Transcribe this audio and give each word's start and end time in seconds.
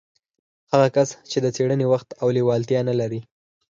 هغه 0.71 0.87
کس 0.95 1.09
چې 1.31 1.37
د 1.41 1.47
څېړنې 1.55 1.85
وخت 1.93 2.09
او 2.21 2.27
لېوالتيا 2.35 2.79
نه 2.89 2.93
لري. 2.99 3.21